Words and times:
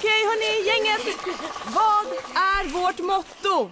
Okej 0.00 0.24
hörni, 0.30 0.66
gänget. 0.68 1.16
Vad 1.66 2.06
är 2.34 2.72
vårt 2.72 2.98
motto? 2.98 3.70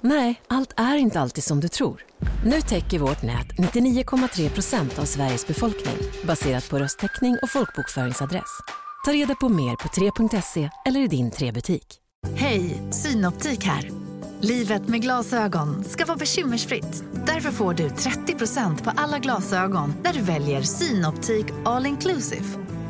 Nej, 0.00 0.42
allt 0.48 0.72
är 0.76 0.96
inte 0.96 1.20
alltid 1.20 1.44
som 1.44 1.60
du 1.60 1.68
tror. 1.68 2.04
Nu 2.44 2.60
täcker 2.60 2.98
vårt 2.98 3.22
nät 3.22 3.46
99,3 3.46 4.48
procent 4.50 4.98
av 4.98 5.04
Sveriges 5.04 5.46
befolkning 5.46 5.96
baserat 6.24 6.70
på 6.70 6.78
röstteckning 6.78 7.36
och 7.42 7.50
folkbokföringsadress. 7.50 8.60
Ta 9.04 9.12
reda 9.12 9.34
på 9.34 9.48
mer 9.48 9.76
på 9.76 9.88
3.se 9.88 10.70
eller 10.86 11.00
i 11.00 11.06
din 11.06 11.30
3-butik. 11.30 11.96
Hej, 12.36 12.82
Synoptik 12.92 13.64
här. 13.64 13.90
Livet 14.40 14.88
med 14.88 15.02
glasögon 15.02 15.84
ska 15.84 16.04
vara 16.04 16.18
bekymmersfritt. 16.18 17.04
Därför 17.26 17.50
får 17.50 17.74
du 17.74 17.88
30% 17.88 18.84
på 18.84 18.92
alla 18.96 19.18
glasögon 19.18 19.94
när 20.02 20.12
du 20.12 20.20
väljer 20.20 20.62
Synoptik 20.62 21.46
All 21.64 21.86
Inclusive. 21.86 22.67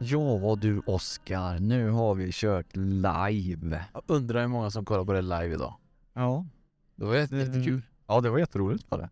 Ja 0.00 0.56
du 0.60 0.82
Oskar, 0.86 1.58
nu 1.58 1.90
har 1.90 2.14
vi 2.14 2.30
kört 2.32 2.76
live. 2.76 3.84
Jag 3.94 4.02
undrar 4.06 4.40
hur 4.40 4.48
många 4.48 4.70
som 4.70 4.84
kollar 4.84 5.04
på 5.04 5.12
det 5.12 5.22
live 5.22 5.54
idag. 5.54 5.74
Ja, 6.14 6.46
Det 6.96 7.04
var 7.04 7.14
jätte- 7.14 7.36
jättekul. 7.36 7.82
ja 8.06 8.20
det 8.20 8.30
var 8.30 8.38
jätteroligt 8.38 8.90
var 8.90 8.98
det. 8.98 9.08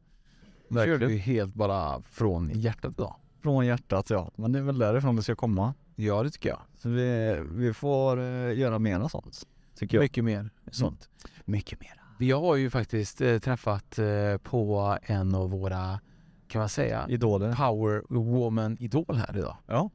Vi 0.69 0.75
körde 0.75 0.91
ju 0.91 0.99
Verkligen. 0.99 1.21
helt 1.23 1.55
bara 1.55 2.03
från 2.03 2.51
hjärtat 2.55 2.93
idag. 2.93 3.17
Från 3.43 3.67
hjärtat 3.67 4.11
ja, 4.11 4.31
men 4.37 4.53
det 4.53 4.59
är 4.59 4.63
väl 4.63 4.79
därifrån 4.79 5.17
det 5.17 5.23
ska 5.23 5.35
komma. 5.35 5.75
Ja, 5.97 6.23
det 6.23 6.31
tycker 6.31 6.49
jag. 6.49 6.61
Så 6.77 6.89
vi, 6.89 7.41
vi 7.53 7.73
får 7.75 8.19
uh, 8.19 8.59
göra 8.59 8.79
mera 8.79 9.09
sånt. 9.09 9.47
Tycker 9.77 9.97
jag. 9.97 10.03
Mycket 10.03 10.25
mer 10.25 10.51
sånt. 10.71 11.09
Mycket 11.45 11.81
mera. 11.81 11.91
Vi 12.19 12.31
har 12.31 12.57
ju 12.57 12.71
faktiskt 12.71 13.21
eh, 13.21 13.39
träffat 13.39 13.99
eh, 13.99 14.37
på 14.43 14.97
en 15.03 15.35
av 15.35 15.51
våra, 15.51 16.01
kan 16.49 16.59
man 16.59 16.69
säga, 16.69 17.07
Idoler. 17.09 17.55
power 17.55 18.03
woman 18.09 18.77
idol 18.81 19.17
här 19.17 19.37
idag. 19.39 19.57
Ja. 19.67 19.91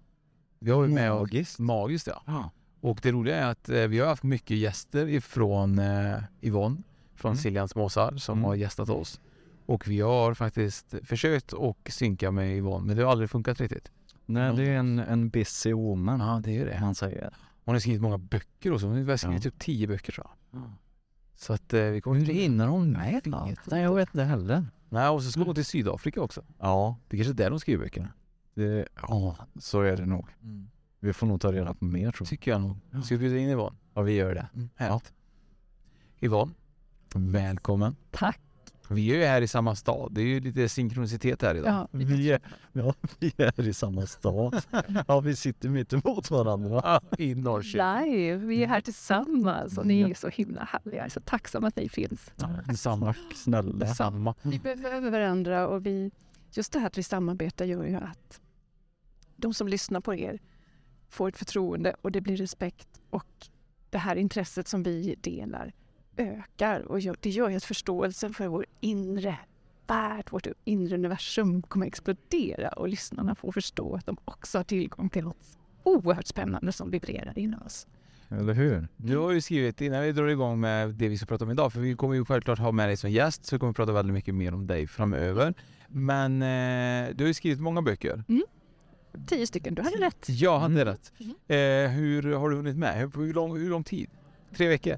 Vi 0.64 0.72
har 0.72 0.88
med 0.88 1.12
Magiskt. 1.12 1.59
Magiskt 1.59 2.08
ja. 2.08 2.23
Ja. 2.26 2.52
Och 2.81 3.00
det 3.04 3.12
roliga 3.12 3.36
är 3.38 3.52
att 3.52 3.70
eh, 3.70 3.81
vi 3.88 4.00
har 4.00 4.08
haft 4.08 4.23
mycket 4.23 4.58
gäster 4.58 5.08
ifrån 5.08 5.80
eh, 5.80 6.18
Yvonne 6.42 6.78
från 7.16 7.31
Mm. 7.31 7.42
Siljans 7.42 7.76
Måsar 7.76 8.18
som 8.18 8.38
Mm. 8.38 8.45
har 8.48 8.56
gästat 8.56 8.90
oss. 8.90 9.22
Och 9.66 9.88
vi 9.88 10.02
har 10.02 10.34
faktiskt 10.34 10.95
försökt 11.03 11.53
och 11.53 11.78
synka 11.92 12.31
med 12.31 12.58
Yvonne 12.58 12.86
men 12.88 12.98
det 12.98 13.03
har 13.03 13.12
aldrig 13.12 13.30
funkat 13.30 13.62
riktigt. 13.62 13.92
Nej 14.26 14.56
det 14.56 14.64
är 14.70 14.78
en, 14.78 15.00
en 15.00 15.30
busy 15.30 15.73
woman. 15.73 16.20
Ja 16.20 16.42
det 16.44 16.58
är 16.58 16.66
det. 16.66 16.75
Han 16.75 16.96
säger. 16.96 17.34
Hon 17.66 17.75
har 17.75 17.80
skrivit 17.80 18.02
många 18.02 18.18
böcker 18.18 18.72
och 18.73 18.80
så. 18.81 18.88
Hon 18.88 19.08
har 19.08 19.18
skrivit 19.18 19.46
Ja. 19.46 19.52
typ 19.52 19.59
tio 19.59 19.88
böcker 19.88 20.14
tror 20.14 20.28
jag. 20.52 20.62
Så 21.36 21.53
att 21.53 21.73
eh, 21.73 21.81
vi 21.84 22.02
kommer 22.02 22.20
Hur 22.20 22.34
hinner 22.34 22.68
hon 22.68 22.92
med 22.92 23.28
allt? 23.34 23.59
Nej 23.68 23.81
jag 23.84 23.96
vet 23.96 24.09
inte 24.09 24.23
heller. 24.23 24.66
Nej 24.90 25.09
och 25.09 25.23
så 25.23 25.31
ska 25.31 25.42
hon 25.44 25.56
till 25.56 25.66
Sydafrika 25.66 26.22
också. 26.22 26.44
Ja, 26.59 26.98
Det 27.08 27.18
kanske 27.18 27.31
är 27.31 27.36
där 27.36 27.50
de 27.50 27.59
skriver 27.59 27.84
böckerna. 27.84 28.09
Det, 28.62 28.86
ja 29.02 29.35
så 29.59 29.81
är 29.81 29.97
det 29.97 30.06
nog. 30.06 30.28
Vi 31.00 31.13
får 31.13 31.28
nog 31.28 31.41
ta 31.41 31.52
reda 31.52 31.74
på 31.74 31.85
mer 31.85 32.12
tror 32.12 32.16
jag. 32.19 32.28
Tycker 32.28 32.52
jag 32.52 32.62
nog. 32.62 32.75
Ska 33.06 33.16
vi 33.16 33.19
bjuda 33.19 33.38
in 33.38 33.50
Yvonne? 33.50 33.78
Ja 33.94 34.02
vi 34.02 34.13
gör 34.13 34.35
det. 34.35 34.47
Mm. 34.56 34.69
Härligt. 34.75 35.13
Yvonne, 36.22 36.53
välkommen. 37.16 37.96
Tack. 38.12 38.40
Vi 38.90 39.12
är 39.12 39.16
ju 39.18 39.24
här 39.25 39.41
i 39.41 39.47
samma 39.47 39.75
stad. 39.75 40.12
Det 40.13 40.22
är 40.22 40.25
ju 40.25 40.40
lite 40.40 40.69
synkronicitet 40.69 41.41
här 41.41 41.56
idag. 41.56 41.69
Ja, 41.74 41.88
Vi 41.91 42.31
är, 42.31 42.40
ja, 42.74 42.94
vi 43.19 43.34
är 43.38 43.68
i 43.68 43.74
samma 43.74 44.06
stad. 44.06 44.62
Ja 45.08 45.19
vi 45.19 45.35
sitter 45.35 45.69
mitt 45.69 45.94
emot 45.94 46.31
varandra. 46.31 47.02
I 47.18 47.35
Norrköping. 47.35 48.12
live. 48.14 48.38
Vi 48.46 48.64
är 48.64 48.68
här 48.68 48.81
tillsammans 48.81 49.78
och 49.78 49.85
ni 49.85 50.02
är 50.02 50.14
så 50.14 50.28
himla 50.28 50.64
härliga. 50.64 50.96
Jag 50.97 51.06
är 51.06 51.09
så 51.09 51.19
tacksam 51.22 51.64
att 51.64 51.75
ni 51.75 51.90
finns. 51.90 52.31
Detsamma. 52.68 53.16
Snälla. 53.35 53.85
Detsamma. 53.85 54.35
Vi 54.41 54.59
behöver 54.59 55.12
varandra 55.12 55.68
och 55.68 55.85
vi, 55.85 56.12
just 56.52 56.72
det 56.74 56.80
här 56.80 56.88
att 56.88 56.97
vi 56.97 57.03
samarbetar 57.03 57.66
gör 57.66 57.85
ju 57.85 57.96
att 57.96 58.41
de 59.41 59.53
som 59.53 59.68
lyssnar 59.68 60.02
på 60.02 60.16
er 60.16 60.40
får 61.09 61.28
ett 61.28 61.38
förtroende 61.38 61.96
och 62.02 62.12
det 62.12 62.22
blir 62.22 62.38
respekt 62.38 63.02
och 63.09 63.47
det 63.90 63.97
här 63.97 64.16
intresset 64.16 64.68
som 64.68 64.84
vi 64.84 65.16
delar 65.22 65.74
ökar 66.18 66.81
och 66.81 67.00
det 67.19 67.29
gör 67.29 67.50
ju 67.50 67.56
att 67.56 67.63
förståelsen 67.63 68.34
för 68.34 68.47
vår 68.47 68.66
inre 68.79 69.40
värld, 69.88 70.28
vårt 70.31 70.47
inre 70.63 70.96
universum 70.96 71.62
kommer 71.62 71.85
explodera 71.85 72.69
och 72.69 72.90
lyssnarna 72.90 73.35
får 73.35 73.52
förstå 73.52 73.96
att 73.96 74.06
de 74.06 74.18
också 74.25 74.57
har 74.59 74.63
tillgång 74.63 75.09
till 75.09 75.24
något 75.24 75.58
oerhört 75.84 76.28
spännande 76.28 76.72
som 76.72 76.91
vibrerar 76.91 77.40
inom 77.40 77.62
oss. 77.62 77.88
Eller 78.29 78.53
hur? 78.53 78.88
Du 78.97 79.18
har 79.18 79.31
ju 79.31 79.41
skrivit, 79.41 79.81
innan 79.81 80.03
vi 80.03 80.12
drar 80.12 80.28
igång 80.28 80.59
med 80.59 80.90
det 80.90 81.09
vi 81.09 81.18
ska 81.18 81.25
prata 81.25 81.46
om 81.46 81.52
idag, 81.52 81.73
för 81.73 81.79
vi 81.79 81.96
kommer 81.96 82.16
ju 82.16 82.25
självklart 82.25 82.59
ha 82.59 82.72
med 82.72 82.90
dig 82.90 82.97
som 82.97 83.12
gäst, 83.12 83.46
så 83.46 83.56
vi 83.56 83.59
kommer 83.59 83.73
prata 83.73 83.91
väldigt 83.91 84.13
mycket 84.13 84.35
mer 84.35 84.53
om 84.53 84.68
dig 84.68 84.88
framöver. 84.88 85.53
Men 85.88 86.41
eh, 86.41 87.16
du 87.16 87.23
har 87.23 87.28
ju 87.28 87.34
skrivit 87.34 87.59
många 87.59 87.81
böcker. 87.81 88.23
Tio 89.28 89.48
stycken, 89.48 89.76
du 89.76 89.82
hade 89.82 89.98
rätt. 89.98 90.26
Ja, 90.30 90.58
han 90.58 90.78
är 90.78 90.82
Mm. 90.82 90.88
rätt. 90.94 91.12
Eh, 91.48 91.92
hur 91.96 92.34
har 92.36 92.50
du 92.50 92.56
hunnit 92.56 92.78
med? 92.78 92.98
Hur, 93.16 93.34
lång, 93.34 93.58
hur 93.58 93.70
lång 93.70 93.84
tid? 93.84 94.09
Tre 94.58 94.68
veckor? 94.68 94.98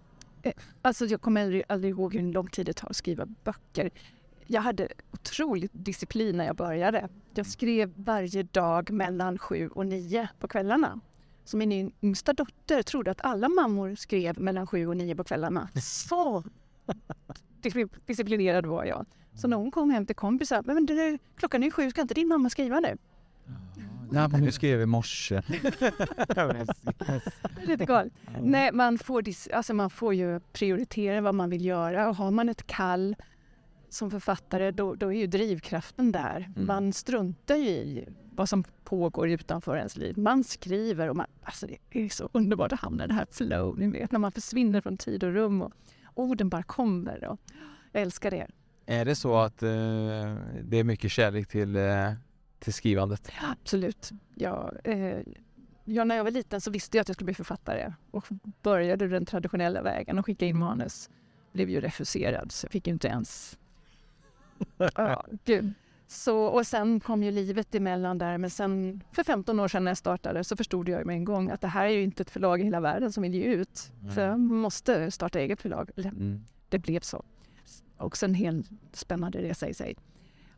Alltså 0.81 1.05
jag 1.05 1.21
kommer 1.21 1.43
aldrig, 1.43 1.63
aldrig 1.69 1.89
ihåg 1.91 2.13
hur 2.13 2.33
lång 2.33 2.47
tid 2.47 2.65
det 2.65 2.73
tar 2.73 2.89
att 2.89 2.95
skriva 2.95 3.25
böcker. 3.43 3.89
Jag 4.47 4.61
hade 4.61 4.87
otroligt 5.11 5.71
disciplin 5.73 6.37
när 6.37 6.45
jag 6.45 6.55
började. 6.55 7.09
Jag 7.35 7.45
skrev 7.45 7.93
varje 7.95 8.43
dag 8.43 8.91
mellan 8.91 9.37
sju 9.37 9.67
och 9.69 9.85
nio 9.85 10.27
på 10.39 10.47
kvällarna. 10.47 10.99
Så 11.45 11.57
min 11.57 11.91
yngsta 12.01 12.33
dotter 12.33 12.81
trodde 12.83 13.11
att 13.11 13.21
alla 13.21 13.49
mammor 13.49 13.95
skrev 13.95 14.39
mellan 14.39 14.67
sju 14.67 14.87
och 14.87 14.97
nio 14.97 15.15
på 15.15 15.23
kvällarna. 15.23 15.69
Så 15.81 16.43
disciplinerad 18.05 18.65
var 18.65 18.85
jag. 18.85 19.05
Så 19.35 19.47
när 19.47 19.57
hon 19.57 19.71
kom 19.71 19.89
hem 19.89 20.05
till 20.05 20.15
kompisar, 20.15 20.63
men 20.65 20.85
det, 20.85 21.17
klockan 21.35 21.63
är 21.63 21.71
sju, 21.71 21.89
ska 21.89 22.01
inte 22.01 22.13
din 22.13 22.27
mamma 22.27 22.49
skriva 22.49 22.79
nu? 22.79 22.97
Nej 24.11 24.27
men 24.29 24.45
du 24.45 24.51
skrev 24.51 24.81
i 24.81 24.85
morse. 24.85 25.35
Lite 27.67 27.85
galet. 27.85 28.13
Nej, 28.41 28.71
man 28.71 28.97
får, 28.97 29.21
dis- 29.21 29.53
alltså 29.53 29.73
man 29.73 29.89
får 29.89 30.13
ju 30.13 30.39
prioritera 30.39 31.21
vad 31.21 31.35
man 31.35 31.49
vill 31.49 31.65
göra 31.65 32.09
och 32.09 32.15
har 32.15 32.31
man 32.31 32.49
ett 32.49 32.67
kall 32.67 33.15
som 33.89 34.11
författare 34.11 34.71
då, 34.71 34.95
då 34.95 35.13
är 35.13 35.19
ju 35.19 35.27
drivkraften 35.27 36.11
där. 36.11 36.51
Mm. 36.55 36.67
Man 36.67 36.93
struntar 36.93 37.55
ju 37.55 37.69
i 37.69 38.07
vad 38.35 38.49
som 38.49 38.63
pågår 38.83 39.29
utanför 39.29 39.77
ens 39.77 39.97
liv. 39.97 40.17
Man 40.17 40.43
skriver 40.43 41.09
och 41.09 41.15
man, 41.15 41.25
alltså 41.43 41.67
det 41.67 41.77
är 42.05 42.09
så 42.09 42.29
underbart 42.31 42.71
att 42.71 42.79
hamna 42.79 43.03
i 43.03 43.07
det 43.07 43.13
här 43.13 43.27
flow, 43.31 43.79
ni 43.79 43.87
vet 43.87 44.11
när 44.11 44.19
man 44.19 44.31
försvinner 44.31 44.81
från 44.81 44.97
tid 44.97 45.23
och 45.23 45.33
rum 45.33 45.61
och 45.61 45.71
orden 46.13 46.49
bara 46.49 46.63
kommer. 46.63 47.23
Och 47.23 47.39
jag 47.91 48.01
älskar 48.01 48.31
det. 48.31 48.47
Är 48.85 49.05
det 49.05 49.15
så 49.15 49.35
att 49.35 49.63
eh, 49.63 49.69
det 50.63 50.77
är 50.79 50.83
mycket 50.83 51.11
kärlek 51.11 51.47
till, 51.47 51.75
eh, 51.75 52.11
till 52.63 52.73
skrivandet? 52.73 53.31
Absolut. 53.41 54.11
Jag, 54.35 54.77
eh, 54.83 55.19
ja, 55.83 56.03
när 56.03 56.15
jag 56.15 56.23
var 56.23 56.31
liten 56.31 56.61
så 56.61 56.71
visste 56.71 56.97
jag 56.97 57.01
att 57.01 57.07
jag 57.07 57.15
skulle 57.15 57.25
bli 57.25 57.33
författare 57.33 57.93
och 58.11 58.25
började 58.61 59.07
den 59.07 59.25
traditionella 59.25 59.81
vägen 59.81 60.19
och 60.19 60.25
skicka 60.25 60.45
in 60.45 60.57
manus. 60.57 61.09
Blev 61.51 61.69
ju 61.69 61.81
refuserad 61.81 62.51
så 62.51 62.65
jag 62.65 62.71
fick 62.71 62.87
inte 62.87 63.07
ens... 63.07 63.57
Ja, 64.95 65.25
gud. 65.45 65.73
Så, 66.07 66.45
och 66.45 66.67
sen 66.67 66.99
kom 66.99 67.23
ju 67.23 67.31
livet 67.31 67.75
emellan 67.75 68.17
där 68.17 68.37
men 68.37 68.49
sen 68.49 69.03
för 69.11 69.23
15 69.23 69.59
år 69.59 69.67
sedan 69.67 69.83
när 69.83 69.91
jag 69.91 69.97
startade 69.97 70.43
så 70.43 70.55
förstod 70.55 70.89
jag 70.89 71.05
med 71.05 71.15
en 71.15 71.25
gång 71.25 71.49
att 71.49 71.61
det 71.61 71.67
här 71.67 71.85
är 71.85 71.89
ju 71.89 72.03
inte 72.03 72.23
ett 72.23 72.29
förlag 72.29 72.61
i 72.61 72.63
hela 72.63 72.79
världen 72.79 73.11
som 73.11 73.23
vill 73.23 73.35
ge 73.35 73.43
ut. 73.43 73.91
Så 74.13 74.19
jag 74.19 74.39
måste 74.39 75.11
starta 75.11 75.39
eget 75.39 75.61
förlag. 75.61 75.89
Mm. 75.95 76.43
Det 76.69 76.79
blev 76.79 76.99
så. 76.99 77.23
Också 77.97 78.25
en 78.25 78.33
hel 78.33 78.63
spännande 78.91 79.41
resa 79.41 79.67
i 79.67 79.73
sig. 79.73 79.95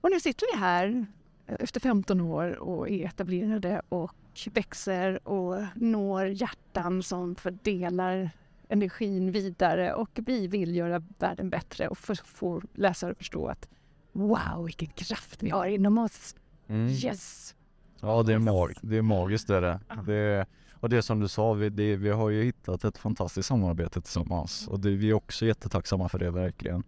Och 0.02 0.12
nu 0.12 0.20
sitter 0.20 0.48
vi 0.54 0.60
här 0.60 1.06
efter 1.48 1.80
15 1.80 2.22
år 2.22 2.60
och 2.60 2.90
är 2.90 3.06
etablerade 3.06 3.82
och 3.90 4.14
växer 4.54 5.28
och 5.28 5.64
når 5.76 6.26
hjärtan 6.26 7.04
som 7.04 7.36
fördelar 7.36 8.30
energin 8.70 9.32
vidare 9.32 9.94
och 9.94 10.10
vi 10.16 10.48
vill 10.48 10.76
göra 10.76 11.04
världen 11.20 11.50
bättre 11.50 11.88
och 11.88 11.98
få- 11.98 12.62
läsare 12.74 13.12
att 13.12 13.18
förstå 13.18 13.48
att 13.48 13.68
wow, 14.12 14.66
vilken 14.66 14.88
kraft 14.88 15.44
vi 15.44 15.50
har 15.50 15.66
inom 15.66 15.98
oss. 15.98 16.36
Mm. 16.68 16.88
Yes! 16.88 17.56
Ja 18.02 18.24
det 18.24 18.34
är, 18.34 18.40
mag 18.40 18.74
det 18.82 18.98
är 18.98 19.02
magiskt 19.02 19.48
det 19.48 19.56
är 19.56 19.62
det. 19.62 19.80
det 20.08 20.14
är, 20.16 20.46
och 20.74 20.84
Och 20.84 20.90
det 20.90 21.02
som 21.02 21.20
du 21.20 21.28
sa, 21.28 21.54
vi, 21.54 21.70
det, 21.70 21.96
vi 21.96 22.10
har 22.10 22.30
ju 22.30 22.44
hittat 22.44 22.84
ett 22.84 22.98
fantastiskt 22.98 23.48
samarbete 23.48 24.02
tillsammans 24.02 24.68
och 24.68 24.80
det, 24.80 24.90
vi 24.90 25.10
är 25.10 25.14
också 25.14 25.46
jättetacksamma 25.46 26.10
för 26.10 26.20
det 26.20 26.32
verkligen. 26.32 26.84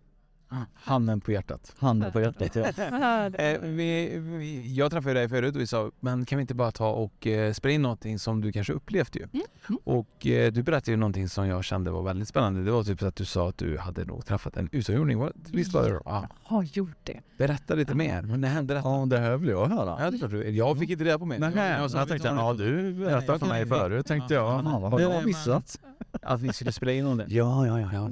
Handen 0.73 1.21
på 1.21 1.31
hjärtat. 1.31 1.75
Handen 1.79 2.11
på 2.11 2.21
hjärtat 2.21 2.55
ja. 2.55 2.63
Eh, 3.43 3.59
vi, 3.61 4.19
vi, 4.19 4.73
jag 4.75 4.91
träffade 4.91 5.13
dig 5.13 5.29
förut 5.29 5.55
och 5.55 5.61
vi 5.61 5.67
sa, 5.67 5.91
men 5.99 6.25
kan 6.25 6.37
vi 6.37 6.41
inte 6.41 6.53
bara 6.55 6.71
ta 6.71 6.89
och 6.89 7.27
eh, 7.27 7.53
spela 7.53 7.73
in 7.73 7.81
någonting 7.81 8.19
som 8.19 8.41
du 8.41 8.51
kanske 8.51 8.73
upplevt 8.73 9.15
ju? 9.15 9.23
Mm. 9.33 9.79
Och 9.83 10.27
eh, 10.27 10.51
du 10.51 10.63
berättade 10.63 10.91
ju 10.91 10.97
någonting 10.97 11.29
som 11.29 11.47
jag 11.47 11.63
kände 11.63 11.91
var 11.91 12.03
väldigt 12.03 12.27
spännande. 12.27 12.63
Det 12.63 12.71
var 12.71 12.83
typ 12.83 13.03
att 13.03 13.15
du 13.15 13.25
sa 13.25 13.49
att 13.49 13.57
du 13.57 13.77
hade 13.77 14.05
nog 14.05 14.25
träffat 14.25 14.57
en 14.57 14.69
utomjording. 14.71 15.29
Visst 15.51 15.73
var 15.73 15.83
det 15.83 15.89
då? 15.93 16.01
Ja. 16.05 16.27
Har 16.43 16.63
gjort 16.63 16.97
det. 17.03 17.19
Berätta 17.37 17.75
lite 17.75 17.95
mer. 17.95 18.21
Men 18.21 18.41
det 18.41 18.47
hände 18.47 18.73
detta. 18.73 18.89
Ja, 18.89 19.05
det 19.05 19.17
här 19.19 19.37
vill 19.37 19.49
jag 19.49 19.67
höra. 19.67 19.97
Ja, 20.03 20.11
det 20.11 20.17
klart 20.17 20.31
du 20.31 20.49
Jag 20.49 20.79
fick 20.79 20.89
inte 20.89 21.03
reda 21.03 21.19
på 21.19 21.25
mer. 21.25 21.39
Nej, 21.39 21.51
Jag 21.79 21.91
sa- 21.91 21.97
jag 21.97 22.07
tänkte, 22.07 22.27
ja 22.27 22.53
du 22.53 22.93
berättade 22.93 23.39
för 23.39 23.45
mig 23.47 23.65
förut, 23.65 24.05
tänkte 24.05 24.33
jag, 24.33 24.63
fan, 24.63 24.81
vad 24.81 24.91
har 24.91 24.99
jag 24.99 25.25
missat? 25.25 25.79
Att 26.21 26.41
vi 26.41 26.53
skulle 26.53 26.71
spela 26.71 26.91
in 26.91 27.05
om 27.05 27.17
det. 27.17 27.25
Ja, 27.29 27.67
ja, 27.67 27.79
ja, 27.79 27.89
ja. 27.93 28.09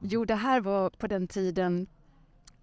Jo, 0.00 0.24
det 0.24 0.34
här 0.34 0.60
var 0.60 0.90
på 0.90 1.06
den 1.06 1.26
tiden 1.26 1.86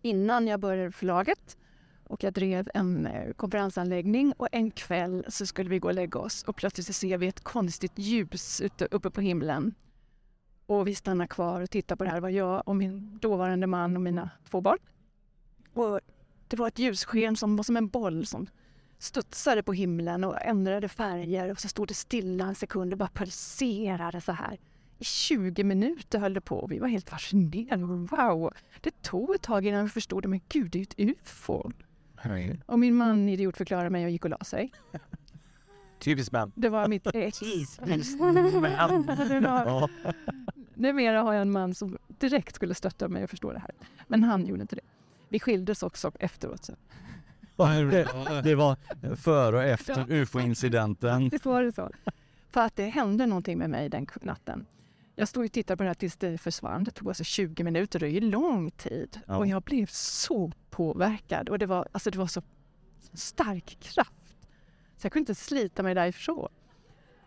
innan 0.01 0.47
jag 0.47 0.59
började 0.59 0.91
förlaget 0.91 1.57
och 2.03 2.23
jag 2.23 2.33
drev 2.33 2.69
en 2.73 3.07
eh, 3.07 3.33
konferensanläggning 3.33 4.33
och 4.37 4.47
en 4.51 4.71
kväll 4.71 5.25
så 5.27 5.45
skulle 5.45 5.69
vi 5.69 5.79
gå 5.79 5.87
och 5.87 5.93
lägga 5.93 6.19
oss 6.19 6.43
och 6.43 6.55
plötsligt 6.55 6.87
så 6.87 6.93
ser 6.93 7.17
vi 7.17 7.27
ett 7.27 7.43
konstigt 7.43 7.91
ljus 7.95 8.61
uppe 8.91 9.09
på 9.09 9.21
himlen. 9.21 9.73
Och 10.65 10.87
vi 10.87 10.95
stannar 10.95 11.27
kvar 11.27 11.61
och 11.61 11.69
tittar 11.69 11.95
på 11.95 12.03
det 12.03 12.09
här. 12.09 12.17
Det 12.17 12.21
var 12.21 12.29
jag 12.29 12.67
och 12.67 12.75
min 12.75 13.19
dåvarande 13.21 13.67
man 13.67 13.95
och 13.95 14.01
mina 14.01 14.29
två 14.49 14.61
barn. 14.61 14.77
Och 15.73 15.99
det 16.47 16.57
var 16.57 16.67
ett 16.67 16.79
ljussken 16.79 17.35
som 17.35 17.55
var 17.55 17.63
som 17.63 17.77
en 17.77 17.87
boll 17.87 18.25
som 18.25 18.47
studsade 18.97 19.63
på 19.63 19.73
himlen 19.73 20.23
och 20.23 20.41
ändrade 20.41 20.89
färger 20.89 21.51
och 21.51 21.59
så 21.59 21.67
stod 21.67 21.87
det 21.87 21.93
stilla 21.93 22.45
en 22.45 22.55
sekund 22.55 22.93
och 22.93 22.99
bara 22.99 23.09
pulserade 23.13 24.21
så 24.21 24.31
här. 24.31 24.57
I 24.99 25.03
20 25.03 25.63
minuter 25.63 26.19
höll 26.19 26.33
det 26.33 26.41
på 26.41 26.57
och 26.59 26.71
vi 26.71 26.79
var 26.79 26.87
helt 26.87 27.09
fascinerade. 27.09 27.83
Wow! 27.85 28.53
Det 28.81 29.01
tog 29.01 29.35
ett 29.35 29.41
tag 29.41 29.65
innan 29.65 29.83
vi 29.83 29.89
förstod 29.89 30.23
det, 30.23 30.27
men 30.27 30.41
gud, 30.49 30.71
det 30.71 30.77
är 30.77 31.05
ju 31.05 31.11
ett 31.11 31.17
ufo. 31.21 31.71
Och 32.65 32.79
min 32.79 32.95
man 32.95 33.29
idiotförklarade 33.29 33.89
mig 33.89 34.05
och 34.05 34.11
gick 34.11 34.23
och 34.23 34.29
la 34.29 34.37
sig. 34.39 34.71
Typiskt 35.99 36.31
män. 36.31 36.51
Det 36.55 36.69
var 36.69 36.87
mitt 36.87 37.07
ex. 37.13 37.39
Det 37.39 37.45
var- 39.39 39.89
Numera 40.73 41.21
har 41.21 41.33
jag 41.33 41.41
en 41.41 41.51
man 41.51 41.73
som 41.75 41.97
direkt 42.07 42.55
skulle 42.55 42.73
stötta 42.75 43.07
mig 43.07 43.23
och 43.23 43.29
förstå 43.29 43.51
det 43.51 43.59
här. 43.59 43.71
Men 44.07 44.23
han 44.23 44.45
gjorde 44.45 44.61
inte 44.61 44.75
det. 44.75 44.81
Vi 45.29 45.39
skildes 45.39 45.83
också 45.83 46.11
efteråt. 46.19 46.63
Så. 46.65 46.73
Det, 47.91 48.07
det 48.43 48.55
var 48.55 48.77
före 49.15 49.55
och 49.57 49.63
efter 49.63 50.11
ufo-incidenten. 50.11 51.29
Visst 51.29 51.45
var 51.45 51.63
det 51.63 51.71
så? 51.71 51.91
För 52.49 52.61
att 52.61 52.75
det 52.75 52.85
hände 52.85 53.25
någonting 53.25 53.57
med 53.57 53.69
mig 53.69 53.89
den 53.89 54.07
natten. 54.21 54.65
Jag 55.15 55.27
stod 55.27 55.45
och 55.45 55.51
tittade 55.51 55.77
på 55.77 55.83
det 55.83 55.89
här 55.89 55.93
tills 55.93 56.17
det 56.17 56.37
försvann. 56.37 56.83
Det 56.83 56.91
tog 56.91 57.07
alltså 57.07 57.23
20 57.23 57.63
minuter, 57.63 57.99
det 57.99 58.07
är 58.07 58.09
ju 58.09 58.21
lång 58.21 58.71
tid. 58.71 59.19
Ja. 59.27 59.37
Och 59.37 59.47
jag 59.47 59.61
blev 59.61 59.85
så 59.85 60.51
påverkad. 60.69 61.49
Och 61.49 61.59
det 61.59 61.65
var, 61.65 61.87
alltså 61.91 62.11
det 62.11 62.17
var 62.17 62.27
så 62.27 62.41
stark 63.13 63.77
kraft. 63.79 64.37
Så 64.97 65.05
jag 65.05 65.11
kunde 65.11 65.31
inte 65.31 65.35
slita 65.35 65.83
mig 65.83 65.95
därifrån. 65.95 66.49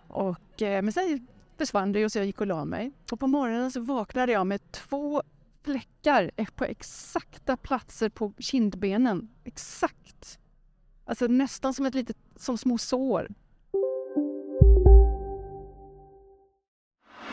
Och, 0.09 0.63
eh, 0.63 0.83
men 0.83 0.93
sen 0.93 1.27
försvann 1.59 1.93
det 1.93 2.05
och 2.05 2.13
så 2.13 2.19
jag 2.19 2.27
gick 2.27 2.41
och 2.41 2.47
la 2.47 2.65
mig. 2.65 2.93
Och 3.13 3.21
på 3.21 3.27
morgonen 3.27 3.71
så 3.71 3.81
vaknade 3.81 4.33
jag 4.33 4.47
med 4.47 4.73
två 4.73 5.23
fläckar 5.63 6.31
på 6.55 6.65
exakta 6.65 7.57
platser 7.57 8.09
på 8.09 8.33
kindbenen. 8.39 9.29
Exakt. 9.45 10.39
Alltså 11.05 11.27
nästan 11.27 11.75
som 11.75 11.87
ett 11.87 11.95
litet, 11.95 12.17
som 12.37 12.59
små 12.59 12.79
sår. 12.79 13.29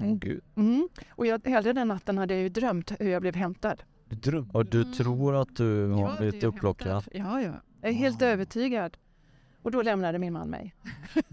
Åh 0.00 0.14
gud. 0.14 0.40
Mm. 0.56 0.88
Och 1.10 1.26
jag, 1.26 1.40
hela 1.44 1.72
den 1.72 1.88
natten 1.88 2.18
hade 2.18 2.34
jag 2.34 2.42
ju 2.42 2.48
drömt 2.48 2.92
hur 2.98 3.10
jag 3.10 3.22
blev 3.22 3.34
hämtad. 3.34 3.82
Du 4.08 4.16
drömde. 4.16 4.58
Och 4.58 4.66
du 4.66 4.84
tror 4.84 5.34
att 5.42 5.56
du 5.56 5.86
har 5.86 6.00
Jag 6.00 6.16
blivit 6.18 6.42
hämtad. 6.42 7.04
Ja, 7.12 7.40
ja. 7.40 7.52
Jag 7.80 7.90
är 7.90 7.94
helt 7.94 8.22
övertygad. 8.22 8.96
Och 9.66 9.72
då 9.72 9.82
lämnade 9.82 10.18
min 10.18 10.32
man 10.32 10.48
mig. 10.50 10.74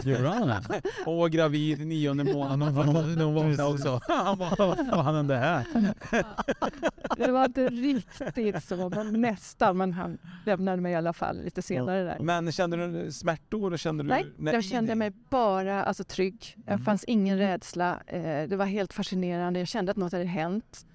Gjorde 0.04 0.28
han 0.30 0.48
det? 0.48 0.82
Hon 1.06 1.18
var 1.18 1.30
gravid 1.30 1.82
i 1.82 1.86
nionde 1.86 2.24
månaden. 2.24 2.62
Hon 2.62 2.94
var- 2.94 3.24
hon 3.26 3.34
vaknade 3.34 3.64
också. 3.74 4.02
Han 4.08 4.38
bara, 4.38 4.56
vad 4.58 4.78
fan 4.78 5.16
hände 5.16 5.36
här? 5.38 5.66
Det 7.18 7.32
var 7.32 7.46
inte 7.46 7.68
riktigt 7.68 8.64
så, 8.64 8.90
men 8.90 9.22
nästan. 9.22 9.78
Men 9.78 9.94
han 9.94 10.18
lämnade 10.46 10.82
mig 10.82 10.92
i 10.92 10.96
alla 10.96 11.14
fall 11.14 11.44
lite 11.44 11.62
senare 11.62 12.04
där. 12.04 12.18
Men 12.20 12.52
kände 12.52 12.88
du 13.06 13.12
smärtor? 13.12 13.74
Och 13.74 13.80
kände 13.80 14.04
du... 14.04 14.10
Nej, 14.10 14.26
jag 14.38 14.64
kände 14.64 14.96
mig 14.96 15.12
bara 15.30 15.84
alltså, 15.84 16.04
trygg. 16.04 16.54
Det 16.66 16.72
Mm. 16.72 16.86
fanns 16.86 17.04
ingen 17.04 17.38
rädsla. 17.38 18.00
Eh, 18.08 18.50
det 18.50 18.56
var 18.56 18.66
helt 18.66 18.94
fascinerande. 18.94 19.60
Jag 19.60 19.68
kände 19.68 19.92
att 19.92 19.98
något 19.98 20.12
hade 20.12 20.26
hänt. 20.26 20.86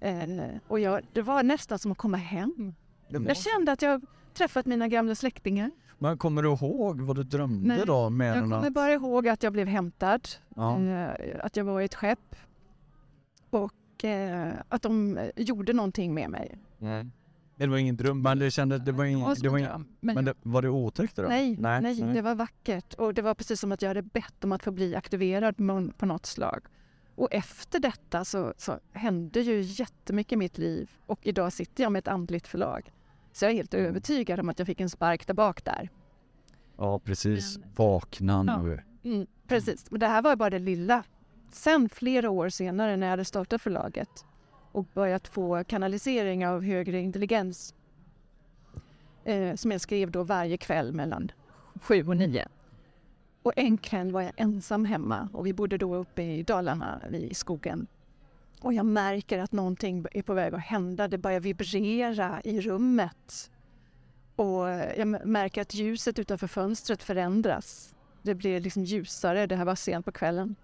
Eh, 0.00 0.14
och 0.68 0.80
jag, 0.80 1.00
det 1.12 1.22
var 1.22 1.42
nästan 1.42 1.78
som 1.78 1.92
att 1.92 1.98
komma 1.98 2.16
hem. 2.16 2.74
Jag 3.08 3.36
kände 3.36 3.72
att 3.72 3.82
jag 3.82 4.02
träffat 4.34 4.66
mina 4.66 4.88
gamla 4.88 5.14
släktingar. 5.14 5.70
Men 5.98 6.18
kommer 6.18 6.42
du 6.42 6.48
ihåg 6.48 7.00
vad 7.00 7.16
du 7.16 7.22
drömde 7.22 7.68
Nej, 7.68 7.82
då? 7.86 8.10
Mer 8.10 8.26
Jag 8.26 8.36
än 8.36 8.42
kommer 8.42 8.66
att... 8.66 8.72
bara 8.72 8.92
ihåg 8.92 9.28
att 9.28 9.42
jag 9.42 9.52
blev 9.52 9.66
hämtad. 9.68 10.28
Ja. 10.56 10.80
Eh, 10.80 11.10
att 11.42 11.56
jag 11.56 11.64
var 11.64 11.80
i 11.80 11.84
ett 11.84 11.94
skepp. 11.94 12.36
Och 13.50 14.04
eh, 14.04 14.52
att 14.68 14.82
de 14.82 15.18
gjorde 15.36 15.72
någonting 15.72 16.14
med 16.14 16.30
mig. 16.30 16.58
Det 17.56 17.66
var 17.66 17.76
ingen 17.76 17.96
dröm. 17.96 18.22
Men 18.22 18.38
det 18.38 18.44
var 18.92 19.04
Det 19.04 19.10
ingen... 19.10 19.20
var 19.20 19.34
som 19.34 19.42
Det 19.42 19.48
var 19.48 19.58
dröm. 19.58 19.86
Men 20.00 20.14
men 20.14 20.24
det, 20.24 20.34
var 20.42 20.62
det 20.62 20.68
otäckt 20.68 21.16
då? 21.16 21.22
nej, 21.22 21.56
nej, 21.58 21.80
nej. 21.82 22.14
det 22.14 22.22
var 22.22 22.34
vackert. 22.34 22.94
Och 22.94 23.14
det 23.14 23.22
var 23.22 23.34
precis 23.34 23.60
som 23.60 23.72
att 23.72 23.82
jag 23.82 23.90
hade 23.90 24.02
bett 24.02 24.44
om 24.44 24.52
att 24.52 24.62
få 24.62 24.70
bli 24.70 24.96
aktiverad 24.96 25.56
på 25.56 25.88
på 25.98 26.06
något 26.06 26.26
slag. 26.26 26.66
Och 27.14 27.28
efter 27.30 27.80
detta 27.80 28.24
så, 28.24 28.54
så 28.56 28.78
hände 28.92 29.40
ju 29.40 29.60
jättemycket 29.60 30.32
i 30.32 30.36
mitt 30.36 30.58
liv. 30.58 30.90
Och 31.06 31.26
idag 31.26 31.52
sitter 31.52 31.82
jag 31.82 31.92
med 31.92 31.98
ett 31.98 32.08
andligt 32.08 32.46
förlag. 32.48 32.92
Så 33.34 33.44
jag 33.44 33.52
är 33.52 33.56
helt 33.56 33.74
övertygad 33.74 34.40
om 34.40 34.48
att 34.48 34.58
jag 34.58 34.66
fick 34.66 34.80
en 34.80 34.90
spark 34.90 35.26
där 35.26 35.34
bak 35.34 35.64
där. 35.64 35.88
Ja, 36.76 36.98
precis. 36.98 37.58
Men- 37.58 37.68
Vakna 37.76 38.44
Ja. 38.46 38.62
nu. 38.62 38.82
Mm, 39.04 39.26
precis, 39.48 39.90
men 39.90 40.00
det 40.00 40.06
här 40.06 40.22
var 40.22 40.36
bara 40.36 40.50
det 40.50 40.58
lilla. 40.58 41.02
Sen 41.52 41.88
flera 41.88 42.30
år 42.30 42.48
senare 42.48 42.96
när 42.96 43.06
jag 43.06 43.10
hade 43.10 43.24
startat 43.24 43.62
förlaget 43.62 44.24
och 44.72 44.84
börjat 44.94 45.28
få 45.28 45.64
kanalisering 45.64 46.46
av 46.46 46.62
högre 46.62 47.00
intelligens 47.00 47.74
eh, 49.24 49.54
som 49.54 49.70
jag 49.70 49.80
skrev 49.80 50.10
då 50.10 50.22
varje 50.22 50.56
kväll 50.56 50.92
mellan 50.92 51.30
sju 51.82 52.08
och 52.08 52.16
nio. 52.16 52.48
Och 53.42 53.52
en 53.56 53.78
kväll 53.78 54.12
var 54.12 54.22
jag 54.22 54.32
ensam 54.36 54.84
hemma 54.84 55.28
och 55.32 55.46
vi 55.46 55.52
bodde 55.52 55.78
då 55.78 55.94
uppe 55.94 56.22
i 56.22 56.42
Dalarna 56.42 57.00
i 57.12 57.34
skogen. 57.34 57.86
Och 58.64 58.72
jag 58.74 58.86
märker 58.86 59.38
att 59.38 59.52
någonting 59.52 60.06
är 60.12 60.22
på 60.22 60.34
väg 60.34 60.54
att 60.54 60.60
hända. 60.60 61.08
Det 61.08 61.18
börjar 61.18 61.40
vibrera 61.40 62.40
i 62.44 62.60
rummet. 62.60 63.50
Och 64.36 64.68
jag 64.96 65.26
märker 65.26 65.62
att 65.62 65.74
ljuset 65.74 66.18
utanför 66.18 66.46
fönstret 66.46 67.02
förändras. 67.02 67.94
Det 68.22 68.34
blir 68.34 68.60
liksom 68.60 68.84
ljusare. 68.84 69.46
Det 69.46 69.56
här 69.56 69.64
var 69.64 69.74
sent 69.74 70.04
på 70.04 70.12
kvällen. 70.12 70.56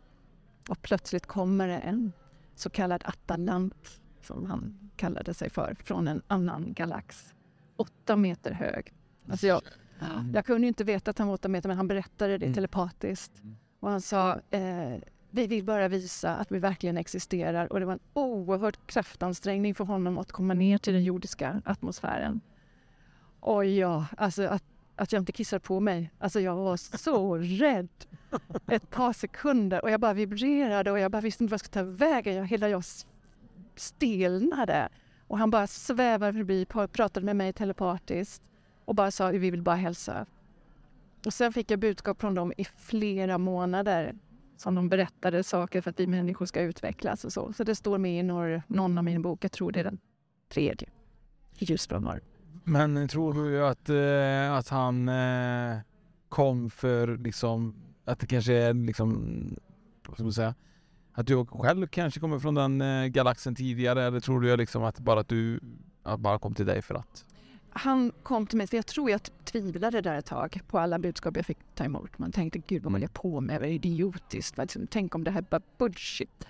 Och 0.68 0.82
plötsligt 0.82 1.26
kommer 1.26 1.68
det 1.68 1.78
en 1.78 2.12
så 2.54 2.70
kallad 2.70 3.02
Atalant, 3.06 4.00
som 4.22 4.46
han 4.46 4.90
kallade 4.96 5.34
sig 5.34 5.50
för, 5.50 5.76
från 5.84 6.08
en 6.08 6.22
annan 6.26 6.72
galax. 6.72 7.34
Åtta 7.76 8.16
meter 8.16 8.52
hög. 8.52 8.92
Alltså 9.30 9.46
jag, 9.46 9.60
Jag 10.34 10.46
kunde 10.46 10.66
inte 10.66 10.84
veta 10.84 11.10
att 11.10 11.18
han 11.18 11.28
var 11.28 11.34
åtta 11.34 11.48
meter 11.48 11.68
men 11.68 11.76
han 11.76 11.88
berättade 11.88 12.38
det 12.38 12.46
Mm. 12.46 12.54
telepatiskt. 12.54 13.42
Och 13.80 13.90
han 13.90 14.00
sa 14.00 14.40
eh, 14.50 14.94
vi 15.30 15.46
vill 15.46 15.64
bara 15.64 15.88
visa 15.88 16.36
att 16.36 16.52
vi 16.52 16.58
verkligen 16.58 16.96
existerar 16.96 17.72
och 17.72 17.80
det 17.80 17.86
var 17.86 17.92
en 17.92 18.00
oerhörd 18.14 18.76
kraftansträngning 18.86 19.74
för 19.74 19.84
honom 19.84 20.18
att 20.18 20.32
komma 20.32 20.54
ner 20.54 20.78
till 20.78 20.92
den 20.92 21.04
jordiska 21.04 21.62
atmosfären. 21.64 22.40
Oj, 23.40 23.78
ja, 23.78 24.06
alltså 24.16 24.42
att, 24.42 24.64
att 24.96 25.12
jag 25.12 25.22
inte 25.22 25.32
kissar 25.32 25.58
på 25.58 25.80
mig. 25.80 26.10
Alltså 26.18 26.40
jag 26.40 26.56
var 26.56 26.76
så 26.76 27.36
rädd 27.36 27.88
ett 28.66 28.90
par 28.90 29.12
sekunder 29.12 29.82
och 29.82 29.90
jag 29.90 30.00
bara 30.00 30.12
vibrerade 30.12 30.90
och 30.90 30.98
jag 30.98 31.10
bara 31.10 31.22
visste 31.22 31.44
inte 31.44 31.50
vad 31.50 31.54
jag 31.54 31.60
skulle 31.60 31.84
ta 31.84 31.90
vägen. 31.90 32.34
Jag, 32.34 32.46
hela 32.46 32.68
jag 32.68 32.84
stelnade. 33.76 34.88
Och 35.26 35.38
han 35.38 35.50
bara 35.50 35.66
svävade 35.66 36.32
förbi, 36.32 36.66
pratade 36.92 37.26
med 37.26 37.36
mig 37.36 37.52
telepatiskt 37.52 38.42
och 38.84 38.94
bara 38.94 39.10
sa 39.10 39.28
vi 39.28 39.50
vill 39.50 39.62
bara 39.62 39.76
hälsa. 39.76 40.26
Och 41.26 41.34
sen 41.34 41.52
fick 41.52 41.70
jag 41.70 41.78
budskap 41.78 42.20
från 42.20 42.34
dem 42.34 42.52
i 42.56 42.64
flera 42.64 43.38
månader 43.38 44.14
som 44.60 44.74
de 44.74 44.88
berättade 44.88 45.42
saker 45.42 45.80
för 45.80 45.90
att 45.90 46.00
vi 46.00 46.06
människor 46.06 46.46
ska 46.46 46.60
utvecklas 46.60 47.24
och 47.24 47.32
så. 47.32 47.52
Så 47.52 47.64
det 47.64 47.74
står 47.74 47.98
med 47.98 48.20
i 48.20 48.22
någon, 48.22 48.62
någon 48.66 48.98
av 48.98 49.04
mina 49.04 49.20
böcker, 49.20 49.44
jag 49.44 49.52
tror 49.52 49.72
det 49.72 49.80
är 49.80 49.84
den 49.84 49.98
tredje. 50.48 50.88
I 51.58 51.64
Men 52.64 53.08
tror 53.08 53.34
du 53.34 53.66
att, 53.66 53.88
eh, 53.88 54.58
att 54.58 54.68
han 54.68 55.08
eh, 55.08 55.78
kom 56.28 56.70
för 56.70 57.16
liksom, 57.16 57.74
att 58.04 58.18
det 58.18 58.26
kanske 58.26 58.54
är 58.54 58.74
liksom, 58.74 59.34
vad 60.06 60.16
ska 60.16 60.22
man 60.22 60.32
säga, 60.32 60.54
att 61.12 61.26
du 61.26 61.46
själv 61.46 61.86
kanske 61.86 62.20
kommer 62.20 62.38
från 62.38 62.54
den 62.54 62.80
eh, 62.80 63.06
galaxen 63.06 63.54
tidigare 63.54 64.04
eller 64.04 64.20
tror 64.20 64.40
du 64.40 64.56
liksom 64.56 64.82
att 64.84 64.98
bara 64.98 65.20
att 65.20 65.28
du, 65.28 65.60
att 66.02 66.20
bara 66.20 66.38
kom 66.38 66.54
till 66.54 66.66
dig 66.66 66.82
för 66.82 66.94
att? 66.94 67.24
Han 67.72 68.12
kom 68.22 68.46
till 68.46 68.58
mig, 68.58 68.66
för 68.66 68.76
jag 68.76 68.86
tror 68.86 69.10
jag 69.10 69.20
tvivlade 69.44 70.00
där 70.00 70.14
ett 70.14 70.26
tag 70.26 70.60
på 70.66 70.78
alla 70.78 70.98
budskap 70.98 71.36
jag 71.36 71.46
fick 71.46 71.58
ta 71.74 71.84
emot. 71.84 72.18
Man 72.18 72.32
tänkte, 72.32 72.58
gud 72.58 72.82
vad 72.82 72.92
håller 72.92 73.04
jag 73.04 73.12
på 73.12 73.40
med? 73.40 73.60
Vad 73.60 73.68
idiotiskt? 73.68 74.58
Liksom, 74.58 74.86
Tänk 74.86 75.14
om 75.14 75.24
det 75.24 75.30
här 75.30 75.38
är 75.38 75.46
bara 75.50 75.60
bullshit. 75.78 76.46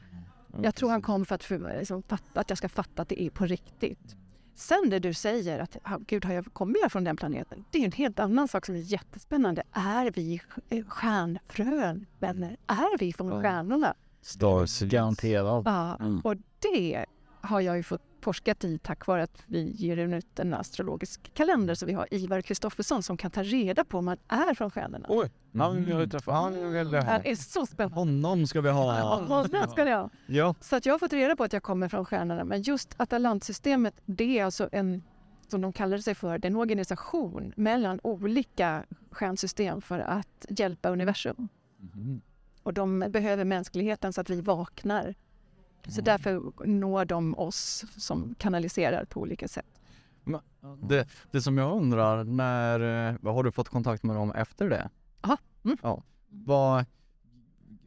Jag 0.63 0.75
tror 0.75 0.91
han 0.91 1.03
kom 1.03 1.25
för 1.25 1.35
att, 1.35 1.45
för, 1.45 1.77
liksom, 1.79 2.03
fatta, 2.03 2.41
att 2.41 2.49
jag 2.51 2.59
ska 2.59 2.69
fatta 2.69 3.03
att 3.03 3.09
det 3.09 3.23
är 3.23 3.31
på 3.31 3.47
riktigt. 3.47 4.17
Sen 4.55 4.91
det 4.91 4.99
du 4.99 5.15
säger, 5.15 5.59
att 5.59 5.77
gud, 6.07 6.25
har 6.25 6.33
jag, 6.35 6.53
kommer 6.53 6.75
jag 6.83 6.93
från 6.93 7.05
den 7.05 7.17
planeten? 7.17 7.65
Det 7.71 7.79
är 7.79 7.85
en 7.85 7.93
helt 7.93 8.19
annan 8.19 8.49
sak 8.49 8.67
som 8.67 8.75
är 8.75 8.79
jättespännande. 8.79 9.63
Är 9.73 10.11
vi 10.11 10.41
eh, 10.69 10.85
stjärnfrön, 10.87 12.07
vänner? 12.19 12.57
Är 12.67 12.99
vi 12.99 13.13
från 13.13 13.43
stjärnorna? 13.43 13.95
Stars 14.23 14.81
garanterat. 14.81 15.63
Ja, 15.67 15.97
Mm. 16.01 16.21
och 16.21 16.37
det 16.59 17.05
har 17.41 17.61
jag 17.61 17.77
ju 17.77 17.83
fått 17.83 18.03
forskat 18.21 18.65
i 18.65 18.79
tack 18.79 19.07
vare 19.07 19.23
att 19.23 19.43
vi 19.47 19.71
ger 19.71 19.97
ut 19.97 20.39
en 20.39 20.55
astrologisk 20.55 21.35
kalender 21.35 21.75
så 21.75 21.87
vi 21.87 21.93
har 21.93 22.15
Ivar 22.15 22.41
Kristoffersson 22.41 23.03
som 23.03 23.17
kan 23.17 23.31
ta 23.31 23.43
reda 23.43 23.85
på 23.85 23.99
om 23.99 24.05
man 24.05 24.17
är 24.29 24.55
från 24.55 24.71
stjärnorna. 24.71 25.07
Oj, 25.09 25.31
han 25.59 25.77
vill 25.77 25.89
jag 25.89 26.11
träffa. 26.11 26.33
Han 26.33 26.73
vill 26.73 26.93
jag 26.93 27.03
Han 27.03 27.21
är 27.25 27.35
så 27.35 27.67
spännande. 27.67 27.95
Honom 27.95 28.47
ska 28.47 28.61
vi 28.61 28.71
ha. 28.71 28.99
Ja, 29.29 29.47
det 29.51 29.69
ska 29.69 29.85
ni 29.85 29.91
ha. 29.91 30.11
Ja. 30.27 30.55
Så 30.61 30.77
att 30.77 30.87
jag 30.87 30.95
har 30.95 30.99
fått 30.99 31.13
reda 31.13 31.37
på 31.37 31.45
att 31.45 31.53
jag 31.53 31.63
kommer 31.63 31.89
från 31.89 32.05
stjärnorna 32.05 32.45
men 32.45 32.63
just 32.63 32.95
Atalantsystemet 32.97 33.95
det 34.05 34.39
är 34.39 34.45
alltså 34.45 34.69
en, 34.73 35.03
som 35.49 35.61
de 35.61 35.73
kallar 35.73 35.99
sig 35.99 36.15
för, 36.15 36.39
det 36.39 36.47
är 36.47 36.51
en 36.51 36.57
organisation 36.57 37.53
mellan 37.57 38.01
olika 38.03 38.85
stjärnsystem 39.11 39.83
för 39.83 39.99
att 39.99 40.47
hjälpa 40.49 40.91
universum. 40.91 41.49
Och 42.63 42.75
de 42.75 43.05
behöver 43.09 43.45
mänskligheten 43.45 44.13
så 44.13 44.21
att 44.21 44.31
vi 44.31 44.41
vaknar. 44.41 45.15
Så 45.89 46.01
därför 46.01 46.67
når 46.67 47.05
de 47.05 47.39
oss 47.39 47.85
som 47.97 48.35
kanaliserar 48.39 49.05
på 49.05 49.21
olika 49.21 49.49
sätt. 49.49 49.81
Men 50.25 50.41
Det, 50.89 51.09
det 51.31 51.43
som 51.43 51.59
jag 51.59 51.77
undrar, 51.77 52.25
när, 52.25 52.81
eh, 52.81 53.33
har 53.33 53.43
du 53.43 53.53
fått 53.53 53.69
kontakt 53.69 54.03
med 54.03 54.17
dem 54.17 54.33
efter 54.33 54.71
det? 54.71 54.91
Ja. 55.23 55.37
Mm. 55.65 55.77
ja. 55.83 56.03
Vad, 56.29 56.85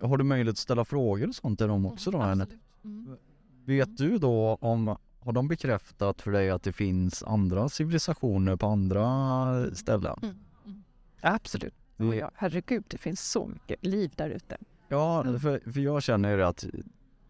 har 0.02 0.18
du 0.18 0.24
möjlighet 0.24 0.54
att 0.54 0.58
ställa 0.58 0.86
frågor 0.86 1.28
och 1.28 1.36
sånt 1.36 1.60
till 1.60 1.68
dem 1.68 1.86
också 1.86 2.12
då? 2.12 2.22
eller? 2.22 2.48
Mm. 2.84 3.18
Vet 3.66 3.98
du 3.98 4.18
då 4.18 4.58
om, 4.62 4.98
har 5.20 5.32
de 5.32 5.48
bekräftat 5.48 6.22
för 6.22 6.32
dig 6.32 6.50
att 6.50 6.64
det 6.64 6.74
finns 6.74 7.24
andra 7.24 7.70
civilisationer 7.70 8.56
på 8.56 8.68
andra 8.68 9.76
ställen? 9.76 10.20
Mm. 10.24 10.84
Absolut. 11.22 11.74
Ja, 11.98 12.32
herregud, 12.36 12.84
det 12.88 12.98
finns 12.98 13.32
så 13.32 13.48
mycket 13.48 13.86
liv 13.86 14.12
där 14.16 14.30
ute. 14.30 14.58
Ja, 14.88 15.24
för, 15.24 15.72
för 15.72 15.80
jag 15.80 16.04
känner 16.04 16.38
ju 16.38 16.44
att 16.44 16.66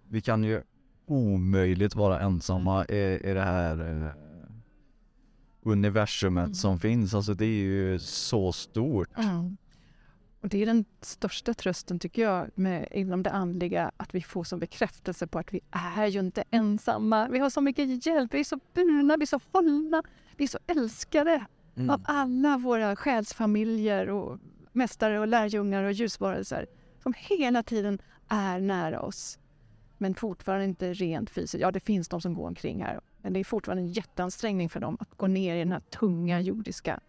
vi 0.10 0.22
kan 0.22 0.44
ju 0.44 0.62
omöjligt 1.06 1.96
vara 1.96 2.20
ensamma 2.20 2.86
i, 2.86 3.20
i 3.24 3.34
det 3.34 3.42
här 3.42 4.06
eh, 4.06 4.12
universumet 5.62 6.56
som 6.56 6.80
finns. 6.80 7.14
Alltså 7.14 7.34
det 7.34 7.46
är 7.46 7.64
ju 7.64 8.00
så 8.00 8.52
stort. 8.52 9.18
Mm. 9.18 9.58
Och 10.42 10.50
det 10.50 10.62
är 10.62 10.66
den 10.66 10.86
största 11.02 11.54
trösten 11.54 12.00
tycker 12.00 12.22
jag 12.22 12.50
med, 12.56 12.88
inom 12.92 13.24
det 13.24 13.32
andliga, 13.32 13.92
att 13.98 14.16
vi 14.16 14.22
får 14.22 14.44
som 14.44 14.60
bekräftelse 14.60 15.28
på 15.28 15.40
att 15.40 15.54
vi 15.54 15.60
är 15.72 16.08
ju 16.08 16.20
inte 16.20 16.44
ensamma. 16.52 17.28
Vi 17.28 17.40
har 17.40 17.50
så 17.50 17.62
mycket 17.62 18.06
hjälp, 18.06 18.34
vi 18.34 18.40
är 18.40 18.44
så 18.44 18.60
burna, 18.74 19.18
vi 19.18 19.24
är 19.24 19.28
så 19.28 19.40
hållna, 19.52 20.04
vi 20.38 20.44
är 20.44 20.48
så 20.48 20.60
älskade 20.68 21.46
Mm. 21.76 21.90
av 21.90 22.02
alla 22.06 22.58
våra 22.58 22.96
själsfamiljer 22.96 24.10
och 24.10 24.40
mästare 24.72 25.20
och 25.20 25.28
lärjungar 25.28 25.84
och 25.84 25.92
ljusvarelser 25.92 26.66
som 27.04 27.14
hela 27.18 27.64
tiden 27.64 28.00
är 28.28 28.60
nära 28.60 29.02
oss. 29.02 29.40
Men 30.04 30.16
fortfarande 30.16 30.66
inte 30.66 30.94
rent 30.94 31.30
fysiskt. 31.30 31.62
Ja, 31.62 31.72
det 31.72 31.80
finns 31.80 32.08
de 32.08 32.22
som 32.22 32.34
går 32.34 32.48
omkring 32.48 32.84
här. 32.84 33.00
Men 33.22 33.34
det 33.34 33.40
är 33.40 33.44
fortfarande 33.44 33.84
en 33.84 33.88
jätteansträngning 33.88 34.70
för 34.70 34.80
dem 34.80 34.98
att 35.00 35.18
gå 35.18 35.28
ner 35.28 35.56
i 35.56 35.60
den 35.60 35.72
här 35.72 35.80
tunga 35.80 36.42
jordiska. 36.42 37.00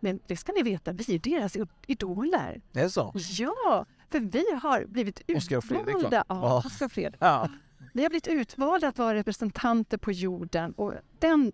Men 0.00 0.20
det 0.26 0.36
ska 0.36 0.52
ni 0.52 0.62
veta, 0.62 0.92
vi 0.92 1.14
är 1.14 1.18
deras 1.18 1.56
idoler. 1.86 2.60
Det 2.72 2.80
är 2.80 2.88
så? 2.88 3.12
Ja, 3.14 3.86
för 4.10 4.20
vi 4.20 4.44
har 4.62 4.84
blivit 4.86 5.22
utvalda. 5.26 6.24
Ja. 6.28 6.62
Oskar 6.66 6.88
Fredrik. 6.88 7.20
Ja. 7.20 7.48
Vi 7.94 8.02
har 8.02 8.10
blivit 8.10 8.26
utvalda 8.26 8.88
att 8.88 8.98
vara 8.98 9.14
representanter 9.14 9.98
på 9.98 10.12
jorden 10.12 10.72
och 10.72 10.94
den 11.18 11.52